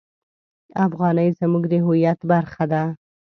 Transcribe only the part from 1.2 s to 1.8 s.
زموږ د